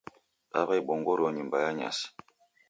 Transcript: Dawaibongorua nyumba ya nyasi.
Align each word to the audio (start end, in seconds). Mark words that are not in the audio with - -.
Dawaibongorua 0.51 1.29
nyumba 1.33 1.57
ya 1.63 1.69
nyasi. 1.77 2.07